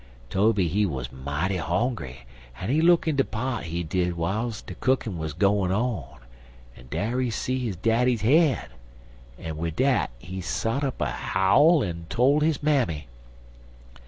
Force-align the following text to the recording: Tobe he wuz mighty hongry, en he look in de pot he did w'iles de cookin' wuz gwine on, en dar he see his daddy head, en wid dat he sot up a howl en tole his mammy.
Tobe 0.31 0.57
he 0.67 0.83
wuz 0.83 1.03
mighty 1.11 1.57
hongry, 1.57 2.25
en 2.59 2.71
he 2.71 2.81
look 2.81 3.07
in 3.07 3.17
de 3.17 3.23
pot 3.23 3.65
he 3.65 3.83
did 3.83 4.13
w'iles 4.15 4.65
de 4.65 4.73
cookin' 4.73 5.15
wuz 5.19 5.29
gwine 5.37 5.71
on, 5.71 6.17
en 6.75 6.87
dar 6.89 7.19
he 7.21 7.29
see 7.29 7.59
his 7.59 7.75
daddy 7.75 8.17
head, 8.17 8.69
en 9.37 9.57
wid 9.57 9.75
dat 9.75 10.09
he 10.17 10.41
sot 10.41 10.83
up 10.83 10.99
a 11.01 11.11
howl 11.11 11.83
en 11.83 12.07
tole 12.09 12.39
his 12.39 12.63
mammy. 12.63 13.05